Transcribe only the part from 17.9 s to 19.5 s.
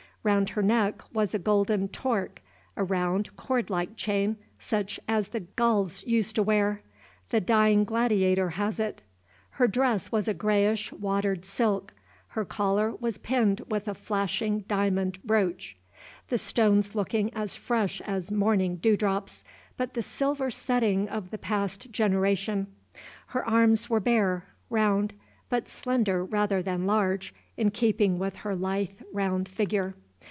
as morning dew drops,